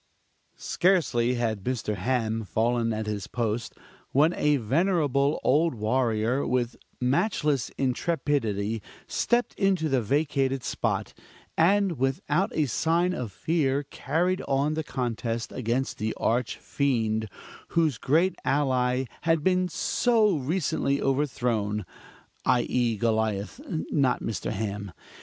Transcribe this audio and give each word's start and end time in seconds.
Scarcely 0.57 1.35
had 1.35 1.63
Mr. 1.63 1.93
Ham 1.95 2.43
fallen 2.43 2.91
at 2.91 3.05
his 3.05 3.27
post, 3.27 3.75
when 4.11 4.33
a 4.33 4.57
venerable 4.57 5.39
old 5.43 5.75
warrior, 5.75 6.43
with 6.43 6.75
matchless 6.99 7.69
intrepidity, 7.77 8.81
stepped 9.05 9.53
into 9.59 9.89
the 9.89 10.01
vacated 10.01 10.63
spot; 10.63 11.13
and 11.55 11.99
without 11.99 12.49
a 12.55 12.65
sign 12.65 13.13
of 13.13 13.31
fear 13.31 13.83
carried 13.83 14.41
on 14.47 14.73
the 14.73 14.83
contest 14.83 15.51
against 15.51 15.99
the 15.99 16.15
Arch 16.17 16.57
Fiend, 16.57 17.29
whose 17.67 17.99
great 17.99 18.33
ally 18.43 19.05
had 19.21 19.43
been 19.43 19.67
so 19.69 20.35
recently 20.35 20.99
overthrown 20.99 21.85
i.e., 22.43 22.97
Goliath, 22.97 23.61
(not 23.91 24.23
Mr. 24.23 24.49
Ham). 24.51 24.93